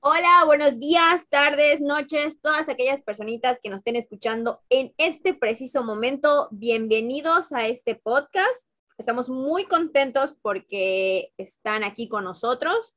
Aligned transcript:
Hola, 0.00 0.44
buenos 0.46 0.78
días, 0.78 1.28
tardes, 1.28 1.80
noches, 1.80 2.40
todas 2.40 2.68
aquellas 2.68 3.02
personitas 3.02 3.58
que 3.60 3.68
nos 3.68 3.78
estén 3.78 3.96
escuchando 3.96 4.62
en 4.68 4.94
este 4.96 5.34
preciso 5.34 5.82
momento. 5.82 6.46
Bienvenidos 6.52 7.52
a 7.52 7.66
este 7.66 7.96
podcast. 7.96 8.68
Estamos 8.96 9.28
muy 9.28 9.64
contentos 9.64 10.36
porque 10.40 11.32
están 11.36 11.82
aquí 11.82 12.08
con 12.08 12.22
nosotros. 12.22 12.94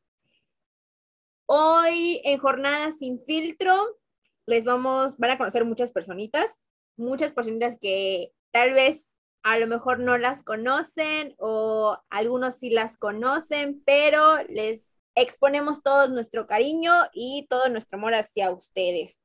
Hoy 1.47 2.21
en 2.23 2.37
Jornada 2.37 2.91
Sin 2.91 3.19
Filtro 3.25 3.97
les 4.45 4.63
vamos, 4.63 5.17
van 5.17 5.31
a 5.31 5.37
conocer 5.39 5.65
muchas 5.65 5.91
personitas, 5.91 6.59
muchas 6.97 7.33
personitas 7.33 7.77
que 7.81 8.31
tal 8.51 8.73
vez 8.73 9.07
a 9.41 9.57
lo 9.57 9.65
mejor 9.65 9.97
no 9.97 10.19
las 10.19 10.43
conocen 10.43 11.33
o 11.39 11.97
algunos 12.11 12.57
sí 12.57 12.69
las 12.69 12.95
conocen, 12.95 13.81
pero 13.85 14.37
les 14.49 14.90
exponemos 15.15 15.83
todo 15.83 16.07
nuestro 16.07 16.47
cariño 16.47 16.91
y 17.13 17.45
todo 17.49 17.69
nuestro 17.69 17.97
amor 17.97 18.13
hacia 18.13 18.51
ustedes. 18.51 19.19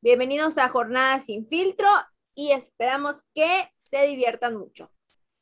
Bienvenidos 0.00 0.58
a 0.58 0.68
Jornada 0.68 1.18
Sin 1.20 1.46
Filtro 1.46 1.88
y 2.34 2.52
esperamos 2.52 3.16
que 3.34 3.68
se 3.78 4.06
diviertan 4.06 4.56
mucho. 4.56 4.90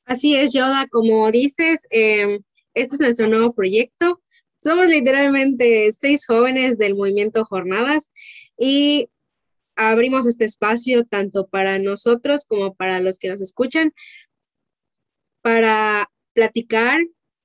Así 0.04 0.36
es, 0.36 0.52
Yoda, 0.52 0.86
como 0.90 1.30
dices, 1.30 1.86
em, 1.90 2.42
este 2.74 2.94
es 2.94 3.00
nuestro 3.00 3.28
nuevo 3.28 3.52
proyecto. 3.54 4.20
Somos 4.62 4.88
literalmente 4.88 5.90
seis 5.92 6.24
jóvenes 6.26 6.78
del 6.78 6.94
movimiento 6.94 7.44
Jornadas 7.44 8.12
y 8.56 9.08
abrimos 9.76 10.26
este 10.26 10.44
espacio 10.44 11.04
tanto 11.04 11.46
para 11.48 11.78
nosotros 11.78 12.44
como 12.46 12.74
para 12.74 13.00
los 13.00 13.18
que 13.18 13.28
nos 13.28 13.40
escuchan 13.40 13.92
para 15.40 16.08
platicar 16.34 17.00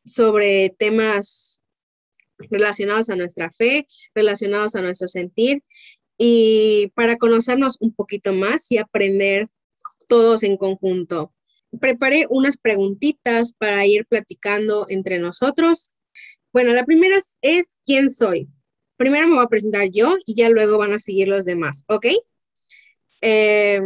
sobre 0.06 0.70
temas 0.78 1.57
relacionados 2.40 3.10
a 3.10 3.16
nuestra 3.16 3.52
fe, 3.52 3.88
relacionados 4.14 4.76
a 4.76 4.82
nuestro 4.82 5.08
sentir 5.08 5.64
y 6.18 6.92
para 6.96 7.18
conocernos 7.18 7.78
un 7.80 7.94
poquito 7.94 8.34
más 8.34 8.72
y 8.72 8.78
aprender 8.78 9.50
todos 10.08 10.44
en 10.44 10.58
conjunto. 10.58 11.34
Preparé 11.80 12.26
unas 12.30 12.58
preguntitas 12.58 13.54
para 13.54 13.86
ir 13.86 14.06
platicando 14.06 14.86
entre 14.90 15.20
nosotros. 15.20 15.96
Bueno, 16.54 16.74
la 16.74 16.86
primera 16.86 17.18
es, 17.42 17.78
¿quién 17.86 18.10
soy? 18.10 18.48
Primero 18.96 19.28
me 19.28 19.36
voy 19.36 19.44
a 19.46 19.50
presentar 19.50 19.90
yo 19.92 20.16
y 20.26 20.34
ya 20.36 20.50
luego 20.50 20.78
van 20.78 20.94
a 20.94 21.00
seguir 21.00 21.28
los 21.28 21.46
demás, 21.46 21.84
¿ok? 21.88 22.08
Eh, 23.22 23.80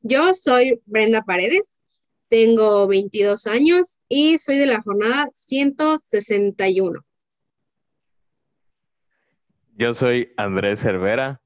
yo 0.00 0.32
soy 0.32 0.80
Brenda 0.86 1.22
Paredes, 1.22 1.80
tengo 2.28 2.86
22 2.86 3.46
años 3.46 4.00
y 4.08 4.38
soy 4.38 4.58
de 4.58 4.66
la 4.66 4.82
jornada 4.82 5.28
161. 5.32 7.04
Yo 9.80 9.94
soy 9.94 10.32
Andrés 10.36 10.80
Cervera, 10.80 11.40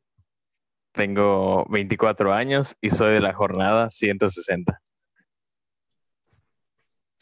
tengo 0.93 1.65
24 1.71 2.35
años 2.35 2.75
y 2.81 2.91
soy 2.91 3.15
de 3.15 3.21
la 3.21 3.33
jornada 3.33 3.91
160. 3.91 4.83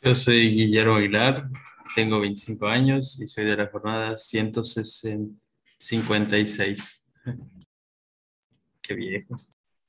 Yo 0.00 0.14
soy 0.14 0.54
Guillermo 0.54 0.94
Aguilar, 0.94 1.50
tengo 1.94 2.18
25 2.18 2.66
años 2.66 3.20
y 3.20 3.28
soy 3.28 3.44
de 3.44 3.58
la 3.58 3.66
jornada 3.66 4.16
156. 4.16 7.04
Qué 8.80 8.94
viejo. 8.94 9.36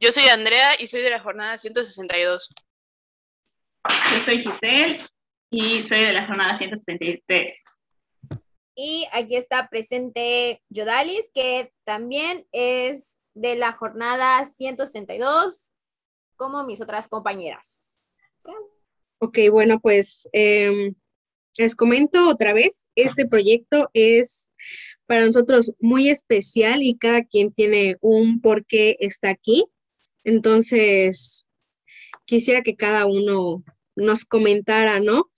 Yo 0.01 0.11
soy 0.11 0.23
Andrea 0.23 0.71
y 0.77 0.87
soy 0.87 1.03
de 1.03 1.11
la 1.11 1.21
jornada 1.21 1.57
162. 1.57 2.49
Yo 3.85 4.19
soy 4.25 4.41
Giselle 4.41 4.97
y 5.51 5.83
soy 5.83 6.01
de 6.01 6.11
la 6.11 6.27
jornada 6.27 6.57
163. 6.57 7.63
Y 8.75 9.07
aquí 9.11 9.35
está 9.35 9.69
presente 9.69 10.61
Yodalis, 10.69 11.29
que 11.33 11.71
también 11.83 12.47
es 12.51 13.19
de 13.33 13.55
la 13.55 13.73
jornada 13.73 14.45
162, 14.45 15.71
como 16.35 16.63
mis 16.63 16.81
otras 16.81 17.07
compañeras. 17.07 18.11
Ok, 19.19 19.37
bueno, 19.51 19.79
pues 19.79 20.27
em, 20.33 20.95
les 21.57 21.75
comento 21.75 22.27
otra 22.29 22.53
vez, 22.53 22.89
este 22.95 23.27
proyecto 23.27 23.89
es 23.93 24.51
para 25.05 25.25
nosotros 25.25 25.73
muy 25.79 26.09
especial 26.09 26.81
y 26.81 26.97
cada 26.97 27.23
quien 27.23 27.53
tiene 27.53 27.97
un 28.01 28.41
por 28.41 28.65
qué 28.65 28.97
está 28.99 29.29
aquí. 29.29 29.65
Entonces, 30.23 31.45
quisiera 32.25 32.63
que 32.63 32.75
cada 32.75 33.05
uno 33.05 33.63
nos 33.95 34.25
comentara, 34.25 34.99
¿no? 34.99 35.29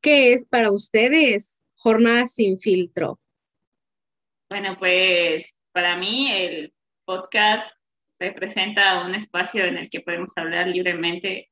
¿Qué 0.00 0.32
es 0.32 0.46
para 0.46 0.70
ustedes 0.70 1.59
Jornada 1.82 2.26
sin 2.26 2.58
filtro? 2.58 3.18
Bueno, 4.50 4.76
pues 4.78 5.56
para 5.72 5.96
mí 5.96 6.30
el 6.30 6.74
podcast 7.06 7.72
representa 8.18 9.02
un 9.06 9.14
espacio 9.14 9.64
en 9.64 9.78
el 9.78 9.88
que 9.88 10.00
podemos 10.00 10.30
hablar 10.36 10.68
libremente 10.68 11.50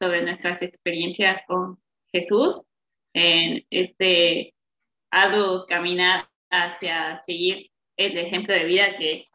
sobre 0.00 0.22
nuestras 0.22 0.60
experiencias 0.62 1.40
con 1.46 1.80
Jesús 2.12 2.62
en 3.12 3.64
este 3.70 4.54
algo 5.12 5.66
caminar 5.66 6.28
hacia 6.50 7.16
seguir 7.18 7.70
el 7.96 8.18
ejemplo 8.18 8.54
de 8.54 8.64
vida 8.64 8.96
que, 8.96 9.26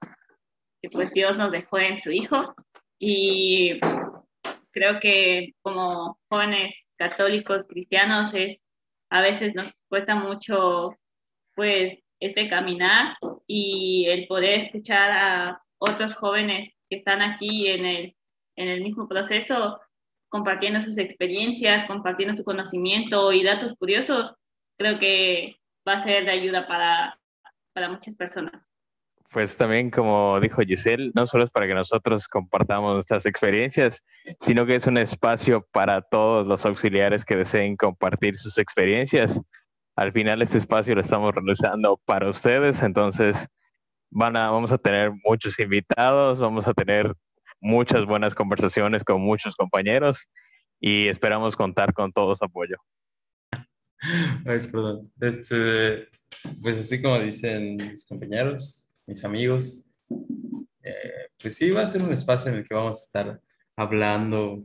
que 0.81 0.89
pues 0.89 1.11
Dios 1.11 1.37
nos 1.37 1.51
dejó 1.53 1.79
en 1.79 1.97
su 1.97 2.11
Hijo 2.11 2.53
y 2.99 3.79
creo 4.71 4.99
que 4.99 5.53
como 5.61 6.19
jóvenes 6.27 6.75
católicos 6.97 7.63
cristianos 7.69 8.33
es 8.33 8.59
a 9.15 9.21
veces 9.21 9.55
nos 9.55 9.71
cuesta 9.87 10.13
mucho 10.13 10.93
pues 11.55 11.97
este 12.19 12.49
caminar 12.49 13.15
y 13.47 14.07
el 14.09 14.27
poder 14.27 14.59
escuchar 14.59 15.09
a 15.09 15.63
otros 15.77 16.15
jóvenes 16.15 16.67
que 16.89 16.97
están 16.97 17.21
aquí 17.21 17.69
en 17.69 17.85
el, 17.85 18.15
en 18.57 18.67
el 18.67 18.81
mismo 18.81 19.07
proceso 19.07 19.79
compartiendo 20.27 20.81
sus 20.81 20.97
experiencias, 20.97 21.85
compartiendo 21.85 22.35
su 22.35 22.43
conocimiento 22.43 23.31
y 23.31 23.41
datos 23.41 23.75
curiosos, 23.75 24.33
creo 24.77 24.99
que 24.99 25.55
va 25.87 25.93
a 25.93 25.99
ser 25.99 26.25
de 26.25 26.31
ayuda 26.31 26.67
para, 26.67 27.17
para 27.71 27.87
muchas 27.87 28.15
personas 28.15 28.61
pues 29.31 29.57
también 29.57 29.91
como 29.91 30.39
dijo 30.39 30.61
Giselle, 30.61 31.11
no 31.13 31.27
solo 31.27 31.43
es 31.43 31.51
para 31.51 31.67
que 31.67 31.73
nosotros 31.73 32.27
compartamos 32.27 32.93
nuestras 32.93 33.25
experiencias, 33.25 34.03
sino 34.39 34.65
que 34.65 34.75
es 34.75 34.87
un 34.87 34.97
espacio 34.97 35.67
para 35.71 36.01
todos 36.01 36.47
los 36.47 36.65
auxiliares 36.65 37.25
que 37.25 37.35
deseen 37.35 37.75
compartir 37.75 38.37
sus 38.37 38.57
experiencias. 38.57 39.41
Al 39.95 40.11
final 40.11 40.41
este 40.41 40.57
espacio 40.57 40.95
lo 40.95 41.01
estamos 41.01 41.33
realizando 41.33 41.99
para 42.05 42.29
ustedes, 42.29 42.81
entonces 42.83 43.47
van 44.09 44.37
a, 44.37 44.51
vamos 44.51 44.71
a 44.71 44.77
tener 44.77 45.11
muchos 45.23 45.59
invitados, 45.59 46.39
vamos 46.39 46.67
a 46.67 46.73
tener 46.73 47.13
muchas 47.59 48.05
buenas 48.05 48.35
conversaciones 48.35 49.03
con 49.03 49.21
muchos 49.21 49.55
compañeros 49.55 50.29
y 50.79 51.07
esperamos 51.07 51.55
contar 51.55 51.93
con 51.93 52.11
todo 52.11 52.35
su 52.35 52.45
apoyo. 52.45 52.77
Este, 54.45 56.09
pues 56.61 56.79
así 56.79 57.01
como 57.01 57.19
dicen 57.19 57.75
mis 57.75 58.05
compañeros, 58.05 58.84
mis 59.05 59.23
amigos. 59.23 59.85
Eh, 60.83 61.29
pues 61.41 61.55
sí, 61.55 61.71
va 61.71 61.83
a 61.83 61.87
ser 61.87 62.03
un 62.03 62.13
espacio 62.13 62.51
en 62.51 62.59
el 62.59 62.67
que 62.67 62.75
vamos 62.75 62.97
a 62.97 63.05
estar 63.05 63.41
hablando 63.75 64.63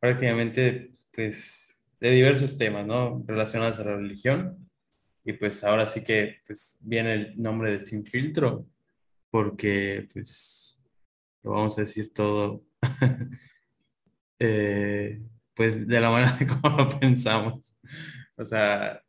prácticamente 0.00 0.92
pues 1.12 1.80
de 2.00 2.10
diversos 2.10 2.56
temas, 2.56 2.86
¿no? 2.86 3.24
Relacionados 3.26 3.78
a 3.78 3.84
la 3.84 3.96
religión. 3.96 4.68
Y 5.24 5.32
pues 5.32 5.64
ahora 5.64 5.86
sí 5.86 6.04
que 6.04 6.36
pues 6.46 6.78
viene 6.82 7.14
el 7.14 7.42
nombre 7.42 7.72
de 7.72 7.80
Sin 7.80 8.04
Filtro, 8.06 8.66
porque 9.30 10.08
pues 10.12 10.84
lo 11.42 11.52
vamos 11.52 11.76
a 11.78 11.82
decir 11.82 12.12
todo 12.12 12.64
eh, 14.38 15.20
pues 15.54 15.86
de 15.86 16.00
la 16.00 16.10
manera 16.10 16.38
como 16.62 16.76
lo 16.76 17.00
pensamos. 17.00 17.74
O 18.36 18.44
sea, 18.44 19.02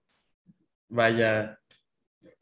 vaya, 0.89 1.56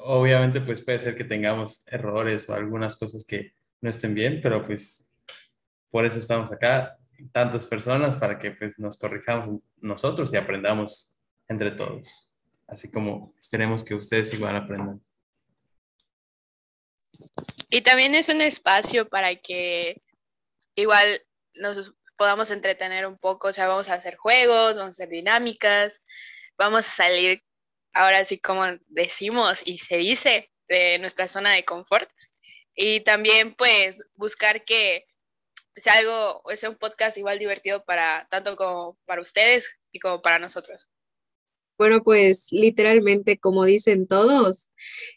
obviamente 0.05 0.61
pues 0.61 0.81
puede 0.81 0.99
ser 0.99 1.15
que 1.15 1.23
tengamos 1.23 1.85
errores 1.87 2.47
o 2.49 2.53
algunas 2.53 2.95
cosas 2.95 3.25
que 3.25 3.53
no 3.81 3.89
estén 3.89 4.13
bien, 4.13 4.39
pero 4.41 4.63
pues 4.63 5.09
por 5.89 6.05
eso 6.05 6.19
estamos 6.19 6.51
acá, 6.51 6.97
tantas 7.31 7.65
personas, 7.65 8.17
para 8.17 8.37
que 8.37 8.51
pues 8.51 8.77
nos 8.79 8.97
corrijamos 8.97 9.61
nosotros 9.77 10.31
y 10.33 10.37
aprendamos 10.37 11.17
entre 11.47 11.71
todos. 11.71 12.31
Así 12.67 12.91
como 12.91 13.33
esperemos 13.39 13.83
que 13.83 13.95
ustedes 13.95 14.33
igual 14.33 14.55
aprendan. 14.55 15.01
Y 17.69 17.81
también 17.81 18.15
es 18.15 18.29
un 18.29 18.41
espacio 18.41 19.07
para 19.07 19.35
que 19.35 20.01
igual 20.75 21.21
nos 21.55 21.93
podamos 22.17 22.51
entretener 22.51 23.05
un 23.05 23.17
poco, 23.17 23.49
o 23.49 23.53
sea, 23.53 23.67
vamos 23.67 23.89
a 23.89 23.95
hacer 23.95 24.15
juegos, 24.15 24.77
vamos 24.77 24.93
a 24.93 25.03
hacer 25.03 25.09
dinámicas, 25.09 26.01
vamos 26.57 26.85
a 26.87 26.89
salir 26.89 27.43
ahora 27.95 28.23
sí 28.25 28.37
como 28.37 28.63
decimos 28.87 29.61
y 29.65 29.79
se 29.79 29.97
dice, 29.97 30.51
de 30.67 30.99
nuestra 30.99 31.27
zona 31.27 31.53
de 31.53 31.65
confort. 31.65 32.09
Y 32.75 32.99
también 33.01 33.55
pues 33.55 34.05
buscar 34.15 34.65
que 34.65 35.05
sea 35.75 35.93
algo, 35.93 36.41
sea 36.55 36.69
un 36.69 36.77
podcast 36.77 37.17
igual 37.17 37.39
divertido 37.39 37.83
para 37.83 38.27
tanto 38.29 38.55
como 38.55 38.97
para 39.05 39.21
ustedes 39.21 39.79
y 39.91 39.99
como 39.99 40.21
para 40.21 40.39
nosotros. 40.39 40.87
Bueno, 41.77 42.03
pues 42.03 42.47
literalmente, 42.51 43.37
como 43.37 43.65
dicen 43.65 44.07
todos, 44.07 44.69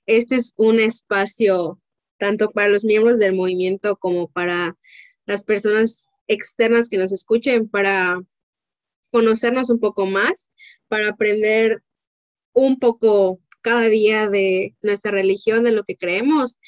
este 0.07 0.37
es 0.37 0.55
un 0.57 0.81
espacio 0.81 1.81
tanto 2.19 2.51
para 2.51 2.69
los 2.69 2.85
miembros 2.85 3.19
del 3.19 3.35
movimiento 3.35 3.97
como 3.97 4.29
para 4.29 4.77
las 5.25 5.45
personas 5.45 6.07
externas 6.27 6.89
que 6.89 6.99
nos 6.99 7.13
escuchen, 7.13 7.69
para 7.69 8.21
conocernos 9.13 9.71
un 9.71 9.79
poco 9.79 10.07
más, 10.07 10.51
para 10.89 11.11
aprender 11.11 11.83
un 12.53 12.79
poco 12.79 13.41
cada 13.61 13.89
día 13.89 14.29
de 14.29 14.75
nuestra 14.83 15.11
religión, 15.11 15.65
de 15.65 15.73
lo 15.73 15.85
que 15.85 15.97
creemos. 15.97 16.59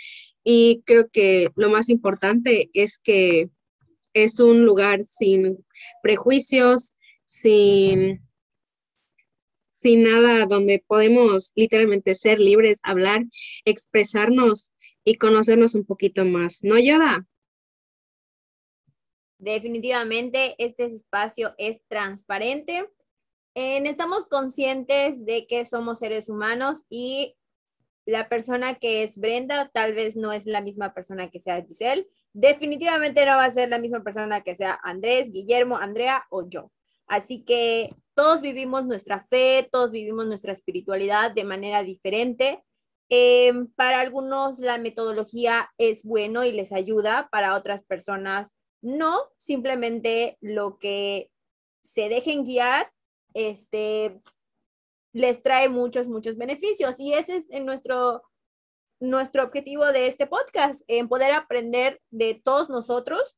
Y 0.42 0.82
creo 0.86 1.08
que 1.10 1.48
lo 1.56 1.70
más 1.70 1.88
importante 1.88 2.70
es 2.72 2.98
que 2.98 3.50
es 4.14 4.40
un 4.40 4.64
lugar 4.64 5.04
sin 5.04 5.64
prejuicios, 6.02 6.94
sin, 7.24 8.20
sin 9.68 10.02
nada, 10.02 10.46
donde 10.46 10.82
podemos 10.86 11.52
literalmente 11.54 12.14
ser 12.14 12.38
libres, 12.38 12.80
hablar, 12.82 13.22
expresarnos 13.64 14.70
y 15.04 15.16
conocernos 15.16 15.74
un 15.74 15.84
poquito 15.84 16.24
más. 16.24 16.60
¿No, 16.62 16.78
Yoda? 16.78 17.26
Definitivamente 19.38 20.54
este 20.58 20.84
espacio 20.84 21.54
es 21.56 21.80
transparente. 21.88 22.86
Estamos 23.54 24.26
conscientes 24.26 25.24
de 25.24 25.46
que 25.46 25.64
somos 25.64 25.98
seres 25.98 26.28
humanos 26.28 26.84
y 26.88 27.36
la 28.06 28.28
persona 28.28 28.76
que 28.76 29.02
es 29.02 29.16
Brenda 29.16 29.70
tal 29.72 29.94
vez 29.94 30.16
no 30.16 30.32
es 30.32 30.46
la 30.46 30.60
misma 30.60 30.94
persona 30.94 31.30
que 31.30 31.40
sea 31.40 31.62
Giselle. 31.62 32.08
Definitivamente 32.32 33.24
no 33.26 33.36
va 33.36 33.44
a 33.44 33.50
ser 33.50 33.68
la 33.68 33.78
misma 33.78 34.02
persona 34.02 34.40
que 34.42 34.56
sea 34.56 34.78
Andrés, 34.82 35.30
Guillermo, 35.30 35.76
Andrea 35.76 36.24
o 36.30 36.48
yo. 36.48 36.72
Así 37.06 37.44
que 37.44 37.90
todos 38.14 38.40
vivimos 38.40 38.86
nuestra 38.86 39.20
fe, 39.20 39.68
todos 39.70 39.90
vivimos 39.90 40.26
nuestra 40.26 40.52
espiritualidad 40.52 41.32
de 41.32 41.44
manera 41.44 41.82
diferente. 41.82 42.62
Em, 43.08 43.66
para 43.74 44.00
algunos 44.00 44.60
la 44.60 44.78
metodología 44.78 45.68
es 45.78 46.04
bueno 46.04 46.44
y 46.44 46.52
les 46.52 46.72
ayuda, 46.72 47.28
para 47.32 47.56
otras 47.56 47.82
personas 47.82 48.52
no, 48.82 49.24
simplemente 49.36 50.38
lo 50.40 50.78
que 50.78 51.30
se 51.82 52.08
dejen 52.08 52.44
guiar, 52.44 52.90
este, 53.34 54.18
les 55.12 55.42
trae 55.42 55.68
muchos, 55.68 56.06
muchos 56.06 56.36
beneficios. 56.36 56.98
Y 57.00 57.12
ese 57.14 57.36
es 57.36 57.62
nuestro, 57.62 58.22
nuestro 59.00 59.44
objetivo 59.44 59.86
de 59.86 60.06
este 60.06 60.26
podcast, 60.26 60.82
en 60.88 61.08
poder 61.08 61.32
aprender 61.32 62.00
de 62.10 62.34
todos 62.34 62.68
nosotros 62.68 63.36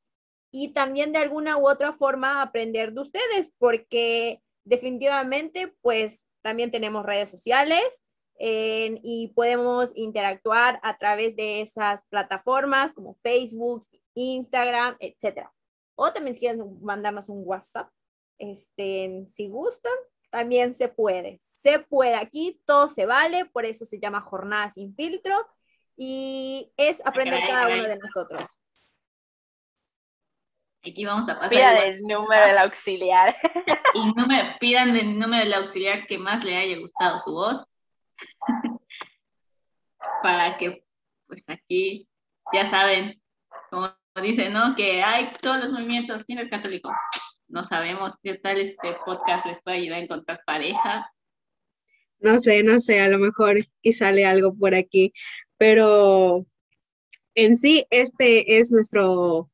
y 0.50 0.72
también 0.74 1.12
de 1.12 1.18
alguna 1.18 1.56
u 1.56 1.66
otra 1.66 1.92
forma 1.94 2.42
aprender 2.42 2.92
de 2.92 3.00
ustedes, 3.00 3.50
porque 3.58 4.42
definitivamente, 4.64 5.74
pues 5.80 6.26
también 6.42 6.70
tenemos 6.70 7.06
redes 7.06 7.30
sociales 7.30 8.02
y 8.38 9.32
podemos 9.36 9.92
interactuar 9.94 10.80
a 10.82 10.98
través 10.98 11.36
de 11.36 11.60
esas 11.60 12.04
plataformas 12.06 12.92
como 12.92 13.16
Facebook, 13.22 13.86
Instagram, 14.14 14.96
etcétera. 14.98 15.52
O 15.94 16.12
también 16.12 16.34
si 16.34 16.40
quieren 16.40 16.82
mandarnos 16.82 17.28
un 17.28 17.42
WhatsApp, 17.44 17.88
este, 18.42 19.26
si 19.30 19.48
gustan, 19.48 19.92
también 20.30 20.74
se 20.74 20.88
puede. 20.88 21.40
Se 21.62 21.78
puede. 21.78 22.16
Aquí 22.16 22.60
todo 22.66 22.88
se 22.88 23.06
vale, 23.06 23.44
por 23.44 23.64
eso 23.64 23.84
se 23.84 24.00
llama 24.00 24.20
jornada 24.20 24.70
sin 24.72 24.94
filtro 24.94 25.34
y 25.96 26.72
es 26.76 27.00
aprender 27.04 27.40
cada 27.46 27.68
uno 27.68 27.84
de 27.84 27.98
nosotros. 27.98 28.58
Aquí 30.84 31.04
vamos 31.04 31.28
a 31.28 31.34
pasar. 31.36 31.50
Pidan 31.50 31.76
el 31.76 32.02
número 32.02 32.46
del 32.46 32.58
auxiliar. 32.58 33.36
Y 33.94 34.12
no 34.14 34.26
me 34.26 34.56
pidan 34.58 34.96
el 34.96 35.16
número 35.18 35.44
del 35.44 35.54
auxiliar 35.54 36.06
que 36.06 36.18
más 36.18 36.42
le 36.42 36.56
haya 36.56 36.78
gustado 36.78 37.18
su 37.18 37.30
voz. 37.32 37.64
Para 40.22 40.56
que, 40.56 40.84
pues 41.28 41.44
aquí, 41.46 42.08
ya 42.52 42.66
saben, 42.66 43.22
como 43.70 43.94
dicen, 44.20 44.52
¿no? 44.52 44.74
Que 44.74 45.02
hay 45.02 45.32
todos 45.40 45.60
los 45.60 45.70
movimientos, 45.70 46.24
¿quién 46.24 46.40
es 46.40 46.50
católico? 46.50 46.90
No 47.52 47.64
sabemos 47.64 48.14
qué 48.22 48.37
tal 48.37 48.62
este 48.62 48.96
podcast 49.04 49.44
les 49.44 49.60
puede 49.60 49.76
ayudar 49.76 49.99
a 49.99 50.02
encontrar 50.04 50.40
pareja. 50.46 51.12
No 52.19 52.38
sé, 52.38 52.62
no 52.62 52.81
sé, 52.81 53.02
a 53.02 53.08
lo 53.08 53.19
mejor 53.19 53.58
y 53.82 53.93
sale 53.93 54.25
algo 54.25 54.56
por 54.56 54.75
aquí, 54.75 55.12
pero 55.58 56.46
en 57.34 57.58
sí 57.58 57.84
este 57.90 58.58
es 58.58 58.72
nuestro 58.72 59.50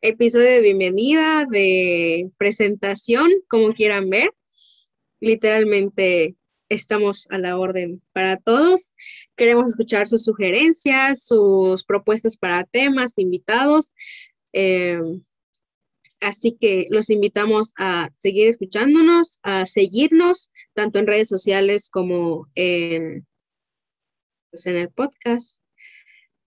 episodio 0.00 0.46
de 0.46 0.60
bienvenida, 0.60 1.44
de 1.50 2.30
presentación, 2.38 3.28
como 3.48 3.72
quieran 3.72 4.08
ver. 4.10 4.30
Literalmente 5.18 6.36
estamos 6.68 7.26
a 7.30 7.38
la 7.38 7.58
orden 7.58 8.00
para 8.12 8.36
todos. 8.36 8.94
Queremos 9.34 9.70
escuchar 9.70 10.06
sus 10.06 10.22
sugerencias, 10.22 11.24
sus 11.24 11.82
propuestas 11.84 12.36
para 12.36 12.62
temas, 12.62 13.18
invitados. 13.18 13.92
Eh, 14.52 15.00
Así 16.20 16.56
que 16.60 16.86
los 16.90 17.08
invitamos 17.08 17.72
a 17.76 18.10
seguir 18.14 18.48
escuchándonos, 18.48 19.40
a 19.42 19.64
seguirnos 19.64 20.50
tanto 20.74 20.98
en 20.98 21.06
redes 21.06 21.28
sociales 21.28 21.88
como 21.88 22.46
en, 22.54 23.26
pues, 24.50 24.66
en 24.66 24.76
el 24.76 24.90
podcast. 24.90 25.60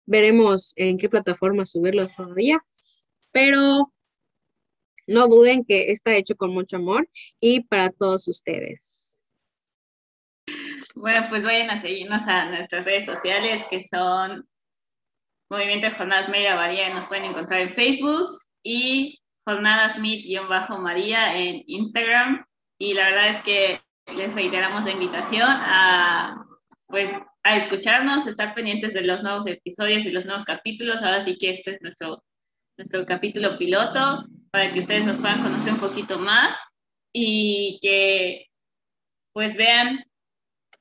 Veremos 0.06 0.74
en 0.76 0.98
qué 0.98 1.08
plataforma 1.08 1.66
subirlos 1.66 2.14
todavía, 2.16 2.62
pero 3.32 3.94
no 5.08 5.28
duden 5.28 5.64
que 5.64 5.92
está 5.92 6.16
hecho 6.16 6.36
con 6.36 6.52
mucho 6.52 6.78
amor 6.78 7.08
y 7.40 7.62
para 7.62 7.92
todos 7.92 8.28
ustedes. 8.28 9.02
Bueno, 10.96 11.26
pues 11.30 11.46
vayan 11.46 11.70
a 11.70 11.80
seguirnos 11.80 12.28
a 12.28 12.50
nuestras 12.50 12.84
redes 12.84 13.06
sociales 13.06 13.64
que 13.70 13.82
son 13.82 14.48
Movimiento 15.50 15.88
de 15.88 15.94
Jornadas 15.94 16.30
Media 16.30 16.56
Varía, 16.56 16.94
nos 16.94 17.06
pueden 17.06 17.26
encontrar 17.26 17.62
en 17.62 17.74
Facebook 17.74 18.30
y 18.64 19.21
jornadas 19.52 20.00
Meet-María 20.00 21.38
en 21.38 21.64
Instagram. 21.68 22.46
Y 22.80 22.94
la 22.94 23.06
verdad 23.06 23.30
es 23.30 23.42
que 23.42 23.82
les 24.14 24.34
reiteramos 24.34 24.86
la 24.86 24.92
invitación 24.92 25.48
a, 25.48 26.44
pues, 26.88 27.12
a 27.44 27.58
escucharnos, 27.58 28.26
estar 28.28 28.54
pendientes 28.54 28.94
de 28.94 29.02
los 29.02 29.24
nuevos 29.24 29.46
episodios 29.48 30.06
y 30.06 30.12
los 30.12 30.26
nuevos 30.26 30.44
capítulos. 30.44 31.02
Ahora 31.02 31.22
sí 31.22 31.38
que 31.38 31.52
este 31.52 31.72
es 31.72 31.82
nuestro, 31.82 32.24
nuestro 32.78 33.06
capítulo 33.06 33.58
piloto 33.58 34.26
para 34.52 34.72
que 34.72 34.80
ustedes 34.80 35.06
nos 35.06 35.18
puedan 35.18 35.42
conocer 35.42 35.74
un 35.74 35.80
poquito 35.80 36.18
más 36.20 36.58
y 37.14 37.80
que 37.82 38.48
pues 39.34 39.56
vean 39.56 40.04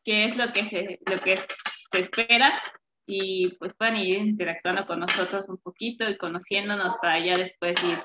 qué 0.05 0.25
es 0.25 0.37
lo 0.37 0.53
que 0.53 0.65
se, 0.65 0.99
lo 1.07 1.19
que 1.19 1.37
se 1.37 2.01
espera 2.01 2.61
y 3.07 3.57
pues 3.59 3.75
puedan 3.75 3.97
ir 3.97 4.19
interactuando 4.19 4.87
con 4.87 5.01
nosotros 5.01 5.49
un 5.49 5.59
poquito 5.59 6.09
y 6.09 6.17
conociéndonos 6.17 6.97
para 6.97 7.25
ya 7.25 7.35
después 7.35 7.83
ir 7.85 7.99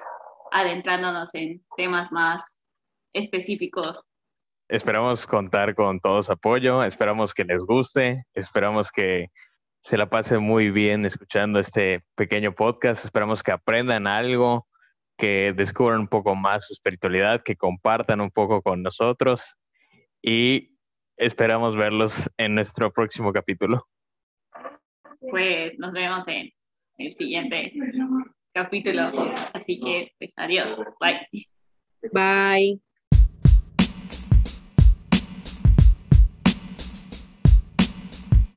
adentrándonos 0.51 1.29
en 1.33 1.63
temas 1.75 2.11
más 2.11 2.59
específicos. 3.13 4.03
Esperamos 4.67 5.27
contar 5.27 5.75
con 5.75 5.99
todos 5.99 6.29
apoyo, 6.29 6.83
esperamos 6.83 7.33
que 7.33 7.43
les 7.43 7.63
guste, 7.63 8.25
esperamos 8.33 8.91
que 8.91 9.27
se 9.81 9.97
la 9.97 10.09
pasen 10.09 10.41
muy 10.41 10.71
bien 10.71 11.05
escuchando 11.05 11.59
este 11.59 12.03
pequeño 12.15 12.55
podcast, 12.55 13.05
esperamos 13.05 13.43
que 13.43 13.51
aprendan 13.51 14.07
algo, 14.07 14.67
que 15.17 15.53
descubran 15.55 15.99
un 15.99 16.07
poco 16.07 16.35
más 16.35 16.65
su 16.65 16.73
espiritualidad, 16.73 17.43
que 17.43 17.55
compartan 17.55 18.19
un 18.21 18.31
poco 18.31 18.63
con 18.63 18.81
nosotros 18.81 19.55
y 20.23 20.75
esperamos 21.17 21.75
verlos 21.75 22.29
en 22.37 22.55
nuestro 22.55 22.91
próximo 22.91 23.31
capítulo. 23.31 23.87
Pues 25.19 25.77
nos 25.77 25.93
vemos 25.93 26.27
en 26.27 26.51
el 26.97 27.11
siguiente 27.13 27.71
capítulo. 28.55 29.11
Así 29.53 29.79
que, 29.79 30.13
pues 30.17 30.33
adiós. 30.37 30.77
Bye. 30.99 31.27
Bye. 32.13 32.81